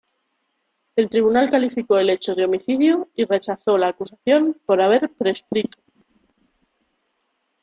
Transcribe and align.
El 0.95 1.11
Tribunal 1.11 1.51
calificó 1.51 1.99
el 1.99 2.09
hecho 2.09 2.33
de 2.33 2.45
homicidio 2.45 3.07
y 3.13 3.25
rechazó 3.25 3.77
la 3.77 3.89
acusación 3.89 4.59
por 4.65 4.81
haber 4.81 5.13
prescrito. 5.13 5.77